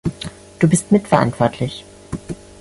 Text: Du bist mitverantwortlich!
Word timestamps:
Du 0.57 0.65
bist 0.67 0.91
mitverantwortlich! 0.91 1.85